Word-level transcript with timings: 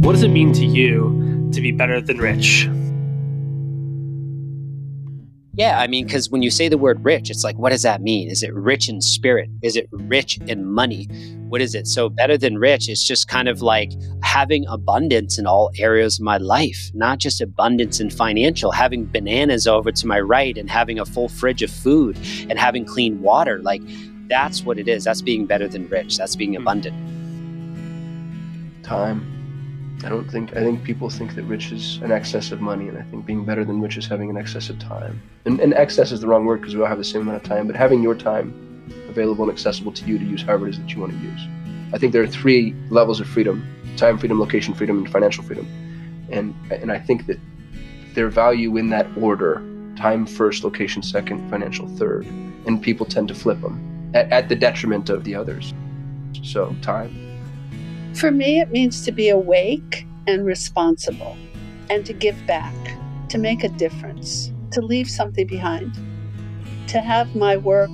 What 0.00 0.12
does 0.12 0.22
it 0.22 0.30
mean 0.30 0.52
to 0.54 0.64
you 0.64 1.48
to 1.52 1.60
be 1.60 1.72
better 1.72 2.00
than 2.00 2.18
rich? 2.18 2.68
Yeah, 5.54 5.78
I 5.78 5.88
mean, 5.88 6.06
because 6.06 6.30
when 6.30 6.40
you 6.40 6.50
say 6.50 6.68
the 6.68 6.78
word 6.78 7.04
rich, 7.04 7.28
it's 7.28 7.44
like, 7.44 7.58
what 7.58 7.68
does 7.68 7.82
that 7.82 8.00
mean? 8.00 8.30
Is 8.30 8.42
it 8.42 8.54
rich 8.54 8.88
in 8.88 9.02
spirit? 9.02 9.50
Is 9.62 9.76
it 9.76 9.88
rich 9.92 10.38
in 10.46 10.64
money? 10.64 11.04
What 11.48 11.60
is 11.60 11.74
it? 11.74 11.86
So, 11.86 12.08
better 12.08 12.38
than 12.38 12.56
rich 12.56 12.88
is 12.88 13.04
just 13.04 13.28
kind 13.28 13.46
of 13.46 13.60
like 13.60 13.92
having 14.22 14.64
abundance 14.68 15.38
in 15.38 15.46
all 15.46 15.70
areas 15.78 16.18
of 16.18 16.24
my 16.24 16.38
life, 16.38 16.90
not 16.94 17.18
just 17.18 17.40
abundance 17.42 18.00
in 18.00 18.08
financial, 18.08 18.70
having 18.70 19.04
bananas 19.04 19.66
over 19.66 19.92
to 19.92 20.06
my 20.06 20.18
right 20.18 20.56
and 20.56 20.70
having 20.70 20.98
a 20.98 21.04
full 21.04 21.28
fridge 21.28 21.62
of 21.62 21.70
food 21.70 22.16
and 22.48 22.58
having 22.58 22.84
clean 22.84 23.20
water. 23.20 23.58
Like, 23.60 23.82
that's 24.30 24.62
what 24.62 24.78
it 24.78 24.88
is. 24.88 25.04
That's 25.04 25.20
being 25.20 25.44
better 25.44 25.68
than 25.68 25.88
rich. 25.88 26.16
That's 26.16 26.36
being 26.36 26.54
hmm. 26.54 26.62
abundant. 26.62 26.96
Time 28.82 29.36
I 30.04 30.08
don't 30.08 30.30
think 30.30 30.56
I 30.56 30.60
think 30.60 30.82
people 30.82 31.10
think 31.10 31.34
that 31.34 31.42
rich 31.44 31.72
is 31.72 31.98
an 31.98 32.10
excess 32.10 32.52
of 32.52 32.60
money, 32.60 32.88
and 32.88 32.96
I 32.96 33.02
think 33.02 33.26
being 33.26 33.44
better 33.44 33.64
than 33.64 33.80
rich 33.82 33.98
is 33.98 34.06
having 34.06 34.30
an 34.30 34.36
excess 34.36 34.70
of 34.70 34.78
time. 34.78 35.20
And, 35.44 35.60
and 35.60 35.74
excess 35.74 36.10
is 36.10 36.20
the 36.20 36.26
wrong 36.26 36.46
word 36.46 36.60
because 36.60 36.74
we 36.74 36.80
all 36.80 36.86
have 36.86 36.98
the 36.98 37.04
same 37.04 37.22
amount 37.22 37.42
of 37.42 37.48
time, 37.48 37.66
but 37.66 37.76
having 37.76 38.02
your 38.02 38.14
time 38.14 38.54
available 39.08 39.44
and 39.44 39.52
accessible 39.52 39.92
to 39.92 40.04
you 40.06 40.18
to 40.18 40.24
use 40.24 40.42
however 40.42 40.66
it 40.66 40.70
is 40.70 40.78
that 40.78 40.90
you 40.94 41.00
want 41.00 41.12
to 41.12 41.18
use. 41.18 41.40
I 41.92 41.98
think 41.98 42.12
there 42.12 42.22
are 42.22 42.26
three 42.26 42.74
levels 42.88 43.20
of 43.20 43.28
freedom: 43.28 43.66
time 43.96 44.16
freedom, 44.16 44.40
location 44.40 44.72
freedom, 44.72 44.98
and 44.98 45.10
financial 45.10 45.44
freedom. 45.44 45.66
And 46.30 46.54
and 46.70 46.90
I 46.90 46.98
think 46.98 47.26
that 47.26 47.38
their 48.14 48.30
value 48.30 48.78
in 48.78 48.88
that 48.90 49.06
order: 49.18 49.62
time 49.96 50.24
first, 50.24 50.64
location 50.64 51.02
second, 51.02 51.50
financial 51.50 51.86
third. 51.96 52.26
And 52.66 52.82
people 52.82 53.04
tend 53.04 53.28
to 53.28 53.34
flip 53.34 53.60
them 53.60 53.89
at, 54.14 54.30
at 54.32 54.48
the 54.48 54.56
detriment 54.56 55.10
of 55.10 55.24
the 55.24 55.34
others. 55.34 55.74
So 56.42 56.74
time. 56.82 57.14
For 58.14 58.30
me, 58.30 58.60
it 58.60 58.70
means 58.70 59.04
to 59.04 59.12
be 59.12 59.28
awake 59.28 60.06
and 60.26 60.44
responsible 60.44 61.36
and 61.88 62.04
to 62.06 62.12
give 62.12 62.36
back, 62.46 62.74
to 63.28 63.38
make 63.38 63.64
a 63.64 63.68
difference, 63.68 64.52
to 64.72 64.80
leave 64.80 65.08
something 65.08 65.46
behind, 65.46 65.94
to 66.88 67.00
have 67.00 67.34
my 67.34 67.56
work 67.56 67.90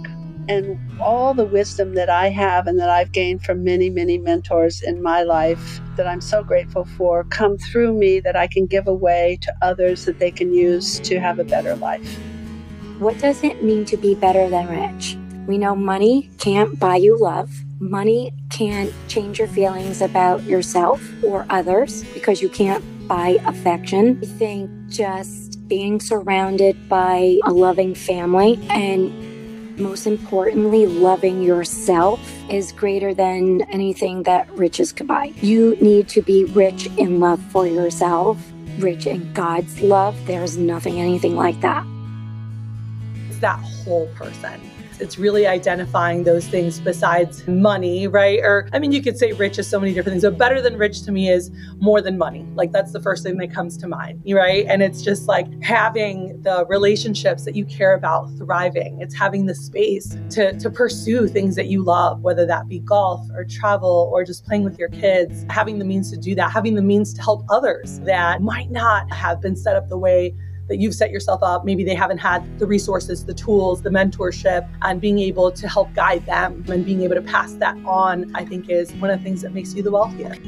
and 0.48 0.78
all 1.00 1.34
the 1.34 1.44
wisdom 1.44 1.94
that 1.94 2.08
I 2.08 2.28
have 2.28 2.66
and 2.66 2.78
that 2.78 2.88
I've 2.88 3.12
gained 3.12 3.42
from 3.42 3.64
many, 3.64 3.90
many 3.90 4.16
mentors 4.16 4.80
in 4.80 5.02
my 5.02 5.22
life 5.22 5.80
that 5.96 6.06
I'm 6.06 6.20
so 6.20 6.44
grateful 6.44 6.84
for 6.84 7.24
come 7.24 7.58
through 7.58 7.94
me 7.94 8.20
that 8.20 8.36
I 8.36 8.46
can 8.46 8.66
give 8.66 8.86
away 8.86 9.38
to 9.42 9.54
others 9.60 10.04
that 10.04 10.18
they 10.18 10.30
can 10.30 10.52
use 10.52 11.00
to 11.00 11.18
have 11.18 11.38
a 11.38 11.44
better 11.44 11.74
life. 11.76 12.18
What 12.98 13.18
does 13.18 13.42
it 13.42 13.62
mean 13.62 13.84
to 13.86 13.96
be 13.96 14.14
better 14.14 14.48
than 14.48 14.68
rich? 14.68 15.16
We 15.46 15.58
know 15.58 15.76
money 15.76 16.28
can't 16.38 16.76
buy 16.76 16.96
you 16.96 17.16
love. 17.16 17.52
Money 17.78 18.32
can't 18.50 18.92
change 19.06 19.38
your 19.38 19.46
feelings 19.46 20.02
about 20.02 20.42
yourself 20.42 21.00
or 21.22 21.46
others 21.48 22.02
because 22.14 22.42
you 22.42 22.48
can't 22.48 22.82
buy 23.06 23.38
affection. 23.46 24.18
I 24.20 24.26
think 24.26 24.70
just 24.88 25.68
being 25.68 26.00
surrounded 26.00 26.88
by 26.88 27.38
a 27.44 27.52
loving 27.52 27.94
family 27.94 28.58
and 28.70 29.78
most 29.78 30.08
importantly, 30.08 30.86
loving 30.86 31.42
yourself 31.42 32.18
is 32.50 32.72
greater 32.72 33.14
than 33.14 33.62
anything 33.70 34.24
that 34.24 34.50
riches 34.56 34.90
could 34.90 35.06
buy. 35.06 35.32
You 35.42 35.76
need 35.80 36.08
to 36.08 36.22
be 36.22 36.44
rich 36.46 36.86
in 36.96 37.20
love 37.20 37.40
for 37.52 37.68
yourself, 37.68 38.38
rich 38.78 39.06
in 39.06 39.32
God's 39.32 39.80
love. 39.80 40.16
There's 40.26 40.56
nothing, 40.56 40.98
anything 40.98 41.36
like 41.36 41.60
that. 41.60 41.86
It's 43.28 43.38
that 43.38 43.60
whole 43.60 44.08
person 44.14 44.60
it's 45.00 45.18
really 45.18 45.46
identifying 45.46 46.24
those 46.24 46.46
things 46.46 46.80
besides 46.80 47.46
money, 47.46 48.08
right? 48.08 48.40
Or, 48.40 48.68
I 48.72 48.78
mean, 48.78 48.92
you 48.92 49.02
could 49.02 49.18
say 49.18 49.32
rich 49.32 49.58
is 49.58 49.66
so 49.68 49.78
many 49.78 49.92
different 49.92 50.14
things, 50.14 50.22
but 50.22 50.38
better 50.38 50.60
than 50.60 50.76
rich 50.76 51.02
to 51.02 51.12
me 51.12 51.30
is 51.30 51.50
more 51.78 52.00
than 52.00 52.18
money. 52.18 52.46
Like, 52.54 52.72
that's 52.72 52.92
the 52.92 53.00
first 53.00 53.22
thing 53.22 53.36
that 53.38 53.52
comes 53.52 53.76
to 53.78 53.88
mind, 53.88 54.22
right? 54.26 54.64
And 54.68 54.82
it's 54.82 55.02
just 55.02 55.28
like 55.28 55.46
having 55.62 56.40
the 56.42 56.66
relationships 56.66 57.44
that 57.44 57.54
you 57.54 57.64
care 57.64 57.94
about 57.94 58.30
thriving. 58.36 59.00
It's 59.00 59.14
having 59.14 59.46
the 59.46 59.54
space 59.54 60.16
to, 60.30 60.58
to 60.58 60.70
pursue 60.70 61.28
things 61.28 61.56
that 61.56 61.66
you 61.66 61.82
love, 61.82 62.20
whether 62.22 62.46
that 62.46 62.68
be 62.68 62.80
golf 62.80 63.20
or 63.34 63.44
travel 63.44 64.10
or 64.12 64.24
just 64.24 64.44
playing 64.44 64.64
with 64.64 64.78
your 64.78 64.88
kids, 64.88 65.44
having 65.50 65.78
the 65.78 65.84
means 65.84 66.10
to 66.10 66.16
do 66.16 66.34
that, 66.34 66.50
having 66.50 66.74
the 66.74 66.82
means 66.82 67.12
to 67.14 67.22
help 67.22 67.44
others 67.50 68.00
that 68.00 68.40
might 68.40 68.70
not 68.70 69.12
have 69.12 69.40
been 69.40 69.56
set 69.56 69.76
up 69.76 69.88
the 69.88 69.98
way 69.98 70.34
that 70.68 70.78
you've 70.78 70.94
set 70.94 71.10
yourself 71.10 71.42
up. 71.42 71.64
Maybe 71.64 71.84
they 71.84 71.94
haven't 71.94 72.18
had 72.18 72.58
the 72.58 72.66
resources, 72.66 73.24
the 73.24 73.34
tools, 73.34 73.82
the 73.82 73.90
mentorship, 73.90 74.68
and 74.82 75.00
being 75.00 75.18
able 75.18 75.50
to 75.52 75.68
help 75.68 75.92
guide 75.94 76.26
them 76.26 76.64
and 76.68 76.84
being 76.84 77.02
able 77.02 77.14
to 77.14 77.22
pass 77.22 77.52
that 77.54 77.76
on, 77.84 78.34
I 78.34 78.44
think 78.44 78.68
is 78.68 78.92
one 78.94 79.10
of 79.10 79.18
the 79.18 79.24
things 79.24 79.42
that 79.42 79.52
makes 79.52 79.74
you 79.74 79.82
the 79.82 79.90
wealthiest. 79.90 80.40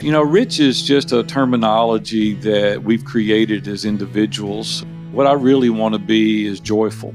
You 0.00 0.12
know, 0.12 0.22
rich 0.22 0.60
is 0.60 0.82
just 0.82 1.12
a 1.12 1.24
terminology 1.24 2.34
that 2.34 2.84
we've 2.84 3.04
created 3.04 3.66
as 3.66 3.84
individuals. 3.84 4.84
What 5.10 5.26
I 5.26 5.32
really 5.32 5.70
want 5.70 5.94
to 5.94 5.98
be 5.98 6.46
is 6.46 6.60
joyful, 6.60 7.12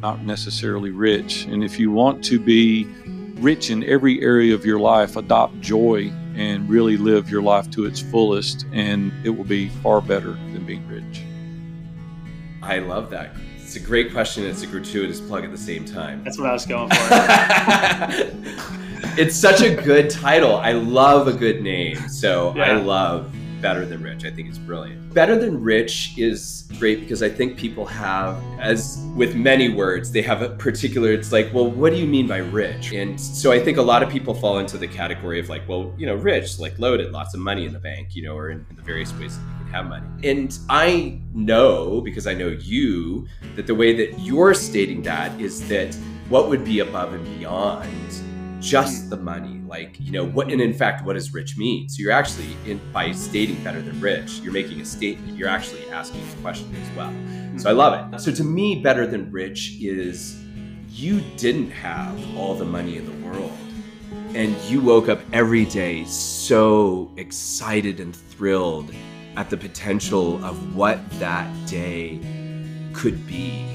not 0.00 0.24
necessarily 0.24 0.90
rich. 0.90 1.44
And 1.44 1.62
if 1.62 1.78
you 1.78 1.92
want 1.92 2.24
to 2.24 2.40
be 2.40 2.84
rich 3.36 3.70
in 3.70 3.84
every 3.84 4.20
area 4.22 4.54
of 4.54 4.64
your 4.64 4.80
life, 4.80 5.16
adopt 5.16 5.60
joy 5.60 6.10
and 6.34 6.68
really 6.68 6.96
live 6.96 7.30
your 7.30 7.42
life 7.42 7.70
to 7.70 7.84
its 7.84 8.00
fullest, 8.00 8.66
and 8.72 9.12
it 9.24 9.30
will 9.30 9.44
be 9.44 9.68
far 9.68 10.00
better 10.00 10.32
than 10.32 10.66
being 10.66 10.86
rich. 10.88 11.22
I 12.66 12.80
love 12.80 13.10
that. 13.10 13.30
It's 13.58 13.76
a 13.76 13.80
great 13.80 14.12
question. 14.12 14.44
It's 14.44 14.62
a 14.62 14.66
gratuitous 14.66 15.20
plug 15.20 15.44
at 15.44 15.50
the 15.50 15.58
same 15.58 15.84
time. 15.84 16.24
That's 16.24 16.38
what 16.38 16.48
I 16.48 16.52
was 16.52 16.66
going 16.66 16.88
for. 16.88 16.96
it's 19.20 19.36
such 19.36 19.60
a 19.60 19.74
good 19.74 20.10
title. 20.10 20.56
I 20.56 20.72
love 20.72 21.28
a 21.28 21.32
good 21.32 21.62
name. 21.62 21.96
So 22.08 22.54
yeah. 22.56 22.64
I 22.64 22.76
love 22.76 23.32
Better 23.60 23.84
Than 23.84 24.02
Rich. 24.02 24.24
I 24.24 24.30
think 24.30 24.48
it's 24.48 24.58
brilliant. 24.58 25.14
Better 25.14 25.38
Than 25.38 25.62
Rich 25.62 26.14
is 26.16 26.68
great 26.78 27.00
because 27.00 27.22
I 27.22 27.28
think 27.28 27.56
people 27.56 27.86
have, 27.86 28.42
as 28.60 29.02
with 29.14 29.34
many 29.34 29.68
words, 29.68 30.12
they 30.12 30.22
have 30.22 30.42
a 30.42 30.50
particular, 30.50 31.12
it's 31.12 31.32
like, 31.32 31.52
well, 31.52 31.70
what 31.70 31.90
do 31.90 31.98
you 31.98 32.06
mean 32.06 32.26
by 32.26 32.38
rich? 32.38 32.92
And 32.92 33.20
so 33.20 33.52
I 33.52 33.58
think 33.58 33.78
a 33.78 33.82
lot 33.82 34.02
of 34.02 34.10
people 34.10 34.34
fall 34.34 34.58
into 34.58 34.76
the 34.76 34.88
category 34.88 35.40
of 35.40 35.48
like, 35.48 35.66
well, 35.68 35.94
you 35.96 36.06
know, 36.06 36.14
rich, 36.14 36.58
like 36.58 36.78
loaded, 36.78 37.12
lots 37.12 37.34
of 37.34 37.40
money 37.40 37.64
in 37.64 37.72
the 37.72 37.78
bank, 37.78 38.14
you 38.14 38.22
know, 38.22 38.36
or 38.36 38.50
in, 38.50 38.66
in 38.70 38.76
the 38.76 38.82
various 38.82 39.12
ways 39.14 39.38
that 39.38 39.44
you 39.44 39.55
have 39.66 39.86
money. 39.86 40.06
And 40.24 40.58
I 40.68 41.20
know, 41.34 42.00
because 42.00 42.26
I 42.26 42.34
know 42.34 42.48
you, 42.48 43.26
that 43.54 43.66
the 43.66 43.74
way 43.74 43.94
that 43.94 44.18
you're 44.20 44.54
stating 44.54 45.02
that 45.02 45.38
is 45.40 45.68
that 45.68 45.94
what 46.28 46.48
would 46.48 46.64
be 46.64 46.80
above 46.80 47.12
and 47.12 47.24
beyond 47.38 47.90
just 48.60 49.10
the 49.10 49.16
money 49.16 49.60
like 49.68 49.96
you 50.00 50.10
know 50.10 50.24
what 50.24 50.50
and 50.50 50.60
in 50.60 50.72
fact 50.72 51.04
what 51.04 51.12
does 51.12 51.32
rich 51.34 51.56
mean? 51.56 51.88
So 51.88 52.00
you're 52.00 52.12
actually 52.12 52.56
in 52.66 52.80
by 52.92 53.12
stating 53.12 53.62
better 53.62 53.82
than 53.82 54.00
rich 54.00 54.40
you're 54.40 54.52
making 54.52 54.80
a 54.80 54.84
statement 54.84 55.36
you're 55.36 55.48
actually 55.48 55.88
asking 55.90 56.22
a 56.22 56.40
question 56.42 56.74
as 56.74 56.96
well. 56.96 57.10
Hmm. 57.10 57.58
So 57.58 57.70
i 57.70 57.72
love 57.72 58.12
it. 58.14 58.20
So 58.20 58.32
to 58.32 58.44
me 58.44 58.80
better 58.82 59.06
than 59.06 59.30
rich 59.30 59.76
is 59.80 60.42
you 60.88 61.20
didn't 61.36 61.70
have 61.70 62.18
all 62.36 62.54
the 62.54 62.64
money 62.64 62.96
in 62.96 63.04
the 63.04 63.26
world 63.26 63.52
and 64.34 64.56
you 64.70 64.80
woke 64.80 65.08
up 65.08 65.20
every 65.32 65.64
day 65.66 66.04
so 66.04 67.10
excited 67.16 68.00
and 68.00 68.14
thrilled 68.14 68.90
at 69.36 69.50
the 69.50 69.56
potential 69.56 70.42
of 70.44 70.74
what 70.74 70.98
that 71.18 71.48
day 71.66 72.20
could 72.92 73.26
be. 73.26 73.66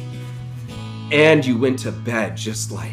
And 1.11 1.45
you 1.45 1.57
went 1.57 1.79
to 1.79 1.91
bed 1.91 2.35
just 2.35 2.71
like 2.71 2.91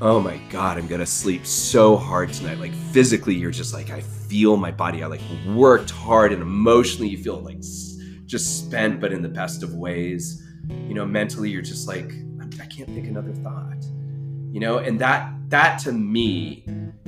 oh 0.00 0.20
my 0.20 0.36
god 0.48 0.78
i'm 0.78 0.86
gonna 0.86 1.04
sleep 1.04 1.44
so 1.44 1.96
hard 1.96 2.32
tonight. 2.32 2.58
Like 2.58 2.72
physically 2.72 3.34
you're 3.34 3.50
just 3.50 3.74
like 3.74 3.90
i 3.90 4.00
feel 4.00 4.56
my 4.56 4.70
body. 4.70 5.02
I 5.02 5.06
like 5.06 5.22
worked 5.48 5.90
hard 5.90 6.32
and 6.32 6.42
emotionally 6.42 7.08
you 7.08 7.18
feel 7.18 7.40
like 7.40 7.60
just 8.26 8.66
spent 8.66 9.00
but 9.00 9.12
in 9.12 9.22
the 9.22 9.28
best 9.28 9.62
of 9.62 9.74
ways. 9.74 10.44
You 10.68 10.94
know 10.94 11.04
mentally 11.06 11.50
you're 11.50 11.62
just 11.62 11.88
like 11.88 12.12
i 12.60 12.66
can't 12.66 12.88
think 12.88 13.06
another 13.06 13.32
thought. 13.32 13.82
You 14.52 14.60
know 14.60 14.78
and 14.78 14.98
that 15.00 15.32
that 15.48 15.78
to 15.80 15.92
me 15.92 16.64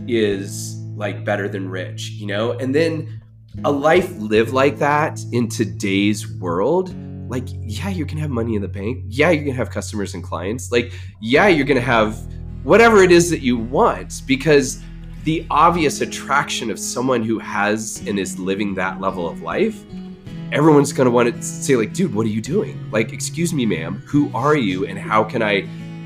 is 0.09 0.77
like 0.97 1.25
better 1.25 1.49
than 1.49 1.69
rich 1.69 2.11
you 2.11 2.27
know? 2.27 2.53
And 2.53 2.75
then 2.75 3.20
a 3.65 3.71
life 3.71 4.11
lived 4.19 4.53
like 4.53 4.79
that 4.79 5.21
in 5.33 5.49
today's 5.49 6.29
world 6.35 6.95
like 7.31 7.45
yeah 7.63 7.89
you 7.89 8.05
can 8.05 8.19
have 8.19 8.29
money 8.29 8.57
in 8.57 8.63
the 8.63 8.69
bank. 8.69 9.05
Yeah 9.07 9.31
you 9.31 9.45
can 9.45 9.55
have 9.55 9.71
customers 9.71 10.15
and 10.15 10.23
clients. 10.23 10.73
Like 10.73 10.93
yeah 11.21 11.47
you're 11.47 11.65
gonna 11.65 11.81
have 11.81 12.19
whatever 12.65 13.03
it 13.03 13.13
is 13.13 13.31
that 13.31 13.41
you 13.41 13.57
want 13.57 14.23
because 14.27 14.83
the 15.25 15.47
obvious 15.51 16.01
attraction 16.01 16.71
of 16.71 16.79
someone 16.79 17.23
who 17.23 17.39
has 17.39 18.03
and 18.07 18.19
is 18.19 18.39
living 18.39 18.75
that 18.75 19.01
level 19.01 19.29
of 19.29 19.43
life 19.43 19.85
everyone's 20.53 20.93
to 20.93 21.11
want 21.11 21.33
to 21.33 21.43
say 21.43 21.77
like 21.77 21.93
dude 21.93 22.13
what 22.13 22.27
are 22.27 22.31
you 22.31 22.41
doing? 22.41 22.91
Like 22.91 23.13
excuse 23.13 23.55
me 23.55 23.65
ma'am 23.65 24.03
who 24.07 24.31
are 24.35 24.57
you 24.57 24.87
and 24.87 24.99
how 24.99 25.23
can 25.23 25.43
i 25.43 25.61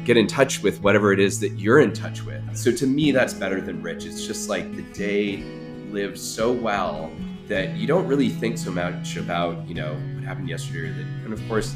get 0.04 0.18
in 0.18 0.26
touch 0.26 0.62
with 0.62 0.82
whatever 0.82 1.14
it 1.14 1.18
is 1.18 1.40
that 1.40 1.52
you're 1.52 1.80
in 1.80 1.94
touch 1.94 2.22
with? 2.22 2.42
So 2.54 2.70
to 2.72 2.86
me 2.86 3.12
that's 3.12 3.32
better 3.32 3.62
than 3.62 3.80
rich. 3.80 4.04
It's 4.04 4.26
just 4.26 4.50
like 4.50 4.76
the 4.76 4.82
day 4.92 5.42
lived 5.90 6.18
so 6.18 6.52
well 6.52 7.10
that 7.48 7.76
you 7.76 7.86
don't 7.86 8.06
really 8.06 8.28
think 8.28 8.58
so 8.58 8.70
much 8.70 9.16
about 9.16 9.66
you 9.68 9.74
know 9.74 9.94
what 10.14 10.24
happened 10.24 10.48
yesterday 10.48 10.90
that, 10.90 11.06
and 11.24 11.32
of 11.32 11.48
course 11.48 11.74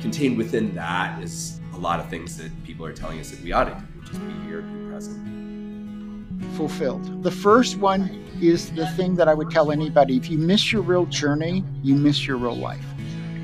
contained 0.00 0.38
within 0.38 0.74
that 0.74 1.20
is 1.22 1.60
a 1.74 1.78
lot 1.78 2.00
of 2.00 2.08
things 2.08 2.36
that 2.36 2.50
people 2.64 2.84
are 2.86 2.92
telling 2.92 3.18
us 3.18 3.30
that 3.30 3.40
we 3.42 3.52
ought 3.52 3.64
to 3.64 3.74
do 3.74 3.98
just 4.08 4.26
be 4.26 4.32
here, 4.46 4.62
be 4.62 4.88
present. 4.88 6.56
fulfilled. 6.56 7.22
The 7.22 7.30
first 7.30 7.76
one 7.76 8.24
is 8.40 8.70
the 8.72 8.86
thing 8.92 9.16
that 9.16 9.28
I 9.28 9.34
would 9.34 9.50
tell 9.50 9.70
anybody 9.70 10.16
if 10.16 10.30
you 10.30 10.38
miss 10.38 10.72
your 10.72 10.82
real 10.82 11.04
journey, 11.06 11.62
you 11.82 11.94
miss 11.94 12.26
your 12.26 12.38
real 12.38 12.56
life. 12.56 12.84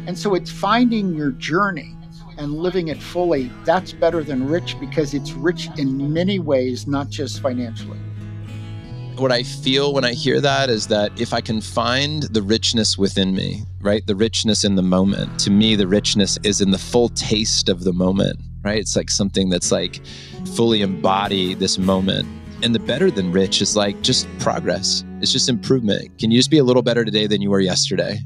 And 0.06 0.18
so 0.18 0.34
it's 0.34 0.50
finding 0.50 1.14
your 1.14 1.32
journey 1.32 1.94
and 2.38 2.54
living 2.54 2.88
it 2.88 3.02
fully. 3.02 3.50
That's 3.64 3.92
better 3.92 4.24
than 4.24 4.48
rich 4.48 4.78
because 4.80 5.12
it's 5.12 5.32
rich 5.32 5.68
in 5.76 6.12
many 6.12 6.38
ways, 6.38 6.86
not 6.86 7.10
just 7.10 7.40
financially. 7.40 7.98
What 9.16 9.30
I 9.30 9.44
feel 9.44 9.94
when 9.94 10.04
I 10.04 10.12
hear 10.12 10.40
that 10.40 10.68
is 10.68 10.88
that 10.88 11.20
if 11.20 11.32
I 11.32 11.40
can 11.40 11.60
find 11.60 12.24
the 12.24 12.42
richness 12.42 12.98
within 12.98 13.32
me, 13.32 13.62
right? 13.80 14.04
The 14.04 14.16
richness 14.16 14.64
in 14.64 14.74
the 14.74 14.82
moment. 14.82 15.38
To 15.40 15.50
me, 15.50 15.76
the 15.76 15.86
richness 15.86 16.36
is 16.42 16.60
in 16.60 16.72
the 16.72 16.78
full 16.78 17.10
taste 17.10 17.68
of 17.68 17.84
the 17.84 17.92
moment, 17.92 18.40
right? 18.64 18.78
It's 18.78 18.96
like 18.96 19.10
something 19.10 19.50
that's 19.50 19.70
like 19.70 20.04
fully 20.56 20.82
embody 20.82 21.54
this 21.54 21.78
moment. 21.78 22.26
And 22.64 22.74
the 22.74 22.80
better 22.80 23.08
than 23.08 23.30
rich 23.30 23.62
is 23.62 23.76
like 23.76 24.02
just 24.02 24.26
progress. 24.40 25.04
It's 25.20 25.30
just 25.30 25.48
improvement. 25.48 26.18
Can 26.18 26.32
you 26.32 26.38
just 26.40 26.50
be 26.50 26.58
a 26.58 26.64
little 26.64 26.82
better 26.82 27.04
today 27.04 27.28
than 27.28 27.40
you 27.40 27.50
were 27.50 27.60
yesterday? 27.60 28.18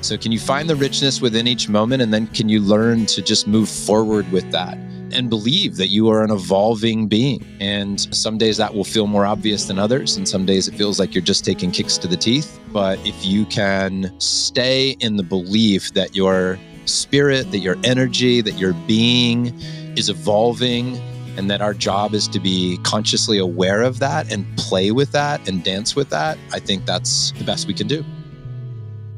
So, 0.00 0.16
can 0.16 0.32
you 0.32 0.40
find 0.40 0.68
the 0.68 0.76
richness 0.76 1.20
within 1.20 1.46
each 1.46 1.68
moment? 1.68 2.00
And 2.00 2.12
then 2.12 2.26
can 2.28 2.48
you 2.48 2.60
learn 2.60 3.04
to 3.06 3.20
just 3.20 3.46
move 3.46 3.68
forward 3.68 4.30
with 4.32 4.50
that 4.50 4.78
and 5.12 5.30
believe 5.30 5.76
that 5.76 5.88
you 5.88 6.08
are 6.10 6.22
an 6.24 6.30
evolving 6.30 7.08
being? 7.08 7.44
And 7.60 8.00
some 8.14 8.38
days 8.38 8.56
that 8.56 8.74
will 8.74 8.84
feel 8.84 9.06
more 9.06 9.26
obvious 9.26 9.66
than 9.66 9.78
others. 9.78 10.16
And 10.16 10.28
some 10.28 10.46
days 10.46 10.68
it 10.68 10.74
feels 10.74 10.98
like 10.98 11.14
you're 11.14 11.22
just 11.22 11.44
taking 11.44 11.70
kicks 11.70 11.98
to 11.98 12.08
the 12.08 12.16
teeth. 12.16 12.60
But 12.72 12.98
if 13.06 13.24
you 13.24 13.44
can 13.46 14.14
stay 14.18 14.96
in 15.00 15.16
the 15.16 15.22
belief 15.22 15.92
that 15.94 16.14
your 16.14 16.58
spirit, 16.84 17.50
that 17.52 17.58
your 17.58 17.76
energy, 17.84 18.40
that 18.40 18.58
your 18.58 18.72
being 18.86 19.58
is 19.96 20.08
evolving, 20.08 20.96
and 21.36 21.50
that 21.50 21.62
our 21.62 21.74
job 21.74 22.14
is 22.14 22.28
to 22.28 22.38
be 22.38 22.78
consciously 22.82 23.38
aware 23.38 23.82
of 23.82 23.98
that 24.00 24.30
and 24.30 24.46
play 24.58 24.90
with 24.90 25.12
that 25.12 25.48
and 25.48 25.64
dance 25.64 25.96
with 25.96 26.10
that, 26.10 26.36
I 26.52 26.58
think 26.58 26.84
that's 26.84 27.32
the 27.32 27.44
best 27.44 27.66
we 27.66 27.74
can 27.74 27.86
do. 27.86 28.04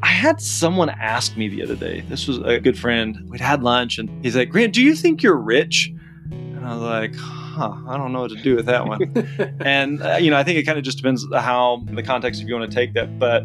I 0.04 0.08
had 0.08 0.38
someone 0.38 0.90
ask 0.90 1.34
me 1.34 1.48
the 1.48 1.62
other 1.62 1.76
day. 1.76 2.02
This 2.02 2.28
was 2.28 2.36
a 2.36 2.60
good 2.60 2.78
friend. 2.78 3.18
We'd 3.30 3.40
had 3.40 3.62
lunch, 3.62 3.96
and 3.96 4.10
he's 4.22 4.36
like, 4.36 4.50
"Grant, 4.50 4.74
do 4.74 4.82
you 4.82 4.94
think 4.94 5.22
you're 5.22 5.34
rich?" 5.34 5.90
And 6.30 6.62
I 6.62 6.74
was 6.74 6.82
like, 6.82 7.14
"Huh, 7.16 7.74
I 7.88 7.96
don't 7.96 8.12
know 8.12 8.20
what 8.20 8.32
to 8.32 8.42
do 8.42 8.54
with 8.54 8.66
that 8.66 8.86
one." 8.86 9.00
and 9.60 10.02
uh, 10.02 10.18
you 10.20 10.30
know, 10.30 10.36
I 10.36 10.44
think 10.44 10.58
it 10.58 10.64
kind 10.64 10.76
of 10.76 10.84
just 10.84 10.98
depends 10.98 11.26
how 11.32 11.82
the 11.86 12.02
context 12.02 12.42
if 12.42 12.48
you 12.48 12.54
want 12.54 12.70
to 12.70 12.74
take 12.74 12.92
that. 12.92 13.18
But 13.18 13.44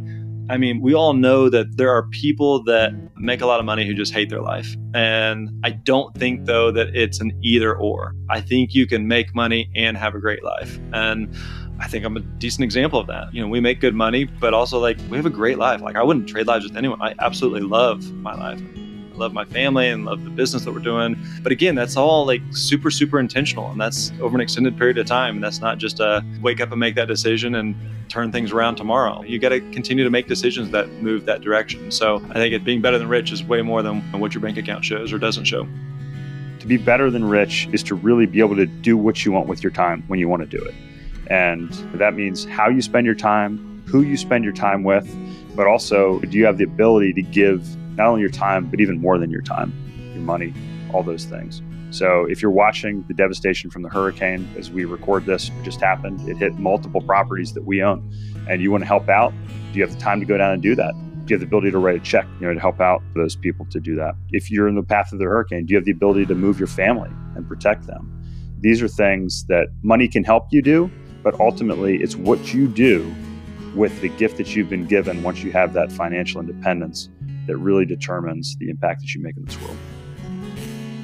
I 0.50 0.58
mean, 0.58 0.82
we 0.82 0.94
all 0.94 1.14
know 1.14 1.48
that 1.48 1.78
there 1.78 1.92
are 1.92 2.10
people 2.10 2.62
that 2.66 2.92
make 3.16 3.40
a 3.40 3.46
lot 3.46 3.62
of 3.62 3.66
money 3.66 3.88
who 3.88 3.94
just 3.94 4.14
hate 4.14 4.30
their 4.30 4.42
life. 4.42 4.76
And 4.94 5.50
I 5.64 5.70
don't 5.70 6.14
think, 6.18 6.46
though, 6.46 6.72
that 6.74 6.94
it's 6.94 7.22
an 7.22 7.40
either 7.42 7.74
or. 7.74 8.16
I 8.30 8.42
think 8.42 8.74
you 8.74 8.86
can 8.86 9.08
make 9.08 9.34
money 9.34 9.70
and 9.78 9.96
have 9.96 10.14
a 10.14 10.20
great 10.20 10.44
life. 10.44 10.78
And 10.92 11.34
I 11.80 11.88
think 11.88 12.06
I'm 12.06 12.18
a 12.18 12.20
decent 12.20 12.64
example 12.64 13.00
of 13.00 13.08
that. 13.08 13.34
You 13.34 13.42
know, 13.42 13.48
we 13.48 13.60
make 13.60 13.80
good 13.80 13.96
money, 13.96 14.26
but 14.26 14.54
also 14.54 14.80
like 14.80 14.98
we 15.10 15.18
have 15.18 15.26
a 15.26 15.32
great 15.32 15.58
life. 15.58 15.82
Like 15.82 15.96
I 15.96 16.04
wouldn't 16.04 16.28
trade 16.28 16.46
lives 16.46 16.66
with 16.66 16.76
anyone. 16.76 17.02
I 17.02 17.16
absolutely 17.20 17.62
love 17.62 18.12
my 18.14 18.36
life. 18.36 18.62
I 19.14 19.16
love 19.16 19.34
my 19.34 19.46
family 19.46 19.90
and 19.90 20.06
love 20.06 20.24
the 20.24 20.30
business 20.30 20.66
that 20.66 20.74
we're 20.74 20.80
doing. 20.80 21.18
But 21.42 21.52
again, 21.52 21.76
that's 21.76 21.96
all 21.96 22.26
like 22.26 22.42
super, 22.52 22.92
super 22.92 23.20
intentional. 23.20 23.72
And 23.72 23.80
that's 23.80 24.12
over 24.22 24.36
an 24.36 24.42
extended 24.42 24.78
period 24.78 24.98
of 24.98 25.06
time. 25.06 25.36
And 25.36 25.44
that's 25.44 25.60
not 25.60 25.78
just 25.78 26.00
a 26.00 26.24
wake 26.42 26.60
up 26.60 26.72
and 26.72 26.80
make 26.80 26.96
that 26.96 27.08
decision 27.08 27.56
and 27.56 27.76
turn 28.10 28.32
things 28.32 28.52
around 28.52 28.76
tomorrow. 28.76 29.22
You 29.24 29.40
got 29.40 29.50
to 29.50 29.62
continue 29.72 30.04
to 30.04 30.10
make 30.10 30.28
decisions 30.28 30.72
that 30.72 30.90
move 31.02 31.26
that 31.26 31.42
direction. 31.42 31.92
So 31.92 32.18
I 32.30 32.34
think 32.34 32.54
it 32.54 32.64
being 32.64 32.82
better 32.82 32.98
than 32.98 33.08
rich 33.08 33.32
is 33.32 33.44
way 33.44 33.62
more 33.62 33.82
than 33.82 34.02
what 34.20 34.34
your 34.34 34.42
bank 34.42 34.58
account 34.58 34.84
shows 34.84 35.14
or 35.14 35.18
doesn't 35.18 35.46
show. 35.46 35.68
To 36.60 36.68
be 36.68 36.76
better 36.76 37.10
than 37.10 37.24
rich 37.24 37.70
is 37.72 37.84
to 37.84 37.96
really 37.96 38.26
be 38.26 38.40
able 38.40 38.58
to 38.58 38.66
do 38.66 38.98
what 38.98 39.24
you 39.24 39.32
want 39.32 39.48
with 39.48 39.64
your 39.64 39.72
time 39.72 40.04
when 40.08 40.20
you 40.20 40.28
want 40.28 40.42
to 40.42 40.58
do 40.58 40.62
it. 40.62 40.74
And 41.30 41.72
that 41.94 42.16
means 42.16 42.46
how 42.46 42.70
you 42.70 42.82
spend 42.82 43.06
your 43.06 43.16
time, 43.16 43.84
who 43.86 44.02
you 44.02 44.18
spend 44.18 44.44
your 44.44 44.54
time 44.54 44.84
with, 44.84 45.08
but 45.56 45.68
also 45.68 46.20
do 46.20 46.38
you 46.38 46.46
have 46.46 46.58
the 46.58 46.64
ability 46.64 47.14
to 47.14 47.22
give 47.22 47.76
not 47.96 48.08
only 48.08 48.22
your 48.22 48.30
time, 48.30 48.66
but 48.66 48.80
even 48.80 49.00
more 49.00 49.18
than 49.18 49.30
your 49.30 49.42
time, 49.42 49.74
your 50.14 50.24
money, 50.24 50.54
all 50.94 51.04
those 51.04 51.26
things. 51.26 51.62
So 51.92 52.26
if 52.26 52.42
you're 52.42 52.52
watching 52.52 53.04
the 53.08 53.14
devastation 53.14 53.70
from 53.70 53.82
the 53.82 53.90
hurricane 53.90 54.48
as 54.58 54.70
we 54.70 54.86
record 54.86 55.26
this, 55.26 55.50
it 55.50 55.64
just 55.64 55.82
happened, 55.82 56.28
it 56.30 56.38
hit 56.38 56.60
multiple 56.60 57.02
properties 57.02 57.54
that 57.54 57.66
we 57.66 57.82
own, 57.82 58.12
and 58.48 58.62
you 58.62 58.72
want 58.72 58.84
to 58.84 58.88
help 58.88 59.10
out, 59.10 59.34
do 59.72 59.80
you 59.80 59.82
have 59.84 59.94
the 59.94 60.00
time 60.00 60.20
to 60.20 60.26
go 60.26 60.38
down 60.38 60.52
and 60.52 60.62
do 60.62 60.76
that? 60.76 60.94
Do 61.26 61.34
you 61.34 61.36
have 61.36 61.42
the 61.42 61.48
ability 61.48 61.72
to 61.72 61.80
write 61.80 61.96
a 61.96 62.00
check, 62.00 62.26
you 62.40 62.48
know, 62.48 62.54
to 62.54 62.60
help 62.60 62.80
out 62.80 63.02
those 63.16 63.36
people 63.36 63.66
to 63.72 63.80
do 63.80 63.96
that? 63.96 64.16
If 64.32 64.50
you're 64.50 64.68
in 64.68 64.76
the 64.76 64.84
path 64.84 65.12
of 65.12 65.20
the 65.20 65.26
hurricane, 65.26 65.66
do 65.66 65.74
you 65.74 65.78
have 65.78 65.86
the 65.86 65.92
ability 65.92 66.26
to 66.28 66.36
move 66.36 66.60
your 66.60 66.68
family 66.68 67.10
and 67.36 67.48
protect 67.48 67.88
them? 67.88 68.16
These 68.60 68.82
are 68.82 68.88
things 68.88 69.46
that 69.46 69.68
money 69.82 70.08
can 70.08 70.24
help 70.24 70.48
you 70.52 70.62
do, 70.62 70.92
but 71.24 71.40
ultimately 71.40 71.98
it's 71.98 72.16
what 72.16 72.54
you 72.54 72.68
do 72.68 73.14
with 73.76 74.02
the 74.02 74.10
gift 74.10 74.38
that 74.38 74.56
you've 74.56 74.70
been 74.70 74.86
given 74.86 75.22
once 75.24 75.44
you 75.44 75.52
have 75.52 75.74
that 75.74 75.92
financial 75.92 76.42
independence 76.42 77.10
that 77.48 77.58
really 77.58 77.86
determines 77.86 78.56
the 78.58 78.70
impact 78.70 79.02
that 79.02 79.14
you 79.14 79.22
make 79.22 79.36
in 79.38 79.46
this 79.46 79.60
world. 79.62 79.78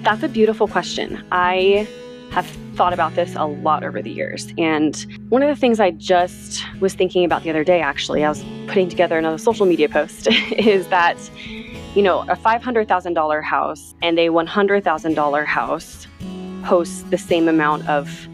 That's 0.03 0.23
a 0.23 0.27
beautiful 0.27 0.67
question. 0.67 1.23
I 1.31 1.88
have 2.31 2.45
thought 2.75 2.94
about 2.94 3.15
this 3.15 3.35
a 3.35 3.45
lot 3.45 3.83
over 3.83 4.01
the 4.01 4.12
years. 4.12 4.53
And 4.57 5.06
one 5.29 5.41
of 5.41 5.47
the 5.47 5.56
things 5.56 5.79
I 5.79 5.91
just 5.91 6.63
was 6.79 6.94
thinking 6.94 7.23
about 7.23 7.44
the 7.44 7.50
other 7.50 7.63
day, 7.63 7.81
actually, 7.81 8.23
I 8.23 8.29
was 8.29 8.44
putting 8.68 8.89
together 8.89 9.18
another 9.18 9.38
social 9.38 9.65
media 9.65 9.88
post, 9.88 10.27
is 10.51 10.88
that, 10.89 11.18
you 11.95 12.01
know, 12.01 12.21
a 12.21 12.35
$500,000 12.35 13.44
house 13.44 13.95
and 14.01 14.19
a 14.19 14.27
$100,000 14.27 15.45
house 15.45 16.07
hosts 16.63 17.03
the 17.03 17.18
same 17.18 17.47
amount 17.47 17.88
of 17.88 18.27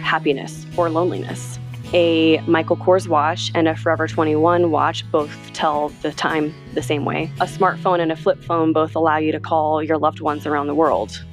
happiness 0.00 0.66
or 0.76 0.90
loneliness. 0.90 1.58
A 1.94 2.38
Michael 2.46 2.76
Kors 2.76 3.08
watch 3.08 3.50
and 3.54 3.66
a 3.66 3.74
Forever 3.74 4.06
21 4.06 4.70
watch 4.70 5.10
both 5.10 5.34
tell 5.54 5.88
the 6.02 6.12
time 6.12 6.54
the 6.74 6.82
same 6.82 7.06
way. 7.06 7.32
A 7.40 7.46
smartphone 7.46 7.98
and 8.00 8.12
a 8.12 8.16
flip 8.16 8.42
phone 8.42 8.74
both 8.74 8.94
allow 8.94 9.16
you 9.16 9.32
to 9.32 9.40
call 9.40 9.82
your 9.82 9.96
loved 9.96 10.20
ones 10.20 10.46
around 10.46 10.66
the 10.66 10.74
world. 10.74 11.24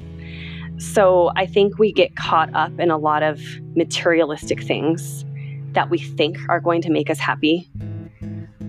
So 0.78 1.30
I 1.36 1.46
think 1.46 1.78
we 1.78 1.92
get 1.92 2.16
caught 2.16 2.54
up 2.54 2.78
in 2.78 2.90
a 2.90 2.96
lot 2.96 3.22
of 3.22 3.40
materialistic 3.74 4.62
things 4.62 5.24
that 5.72 5.90
we 5.90 5.98
think 5.98 6.38
are 6.48 6.60
going 6.60 6.80
to 6.82 6.90
make 6.90 7.10
us 7.10 7.18
happy. 7.18 7.70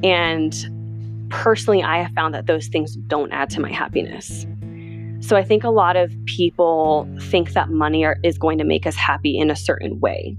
And 0.04 1.28
personally, 1.30 1.84
I 1.84 2.00
have 2.00 2.12
found 2.12 2.34
that 2.34 2.48
those 2.48 2.68
things 2.68 2.96
don't 2.96 3.32
add 3.32 3.50
to 3.52 3.62
my 3.62 3.72
happiness. 3.72 4.46
So 5.19 5.36
I 5.36 5.44
think 5.44 5.64
a 5.64 5.69
lot 5.69 5.96
of 5.96 6.14
people 6.25 7.08
think 7.19 7.54
that 7.54 7.69
money 7.69 8.06
are, 8.06 8.18
is 8.24 8.38
going 8.38 8.58
to 8.60 8.64
make 8.64 8.86
us 8.86 8.96
happy 8.96 9.38
in 9.38 9.50
a 9.50 9.56
certain 9.56 10.00
way. 10.00 10.38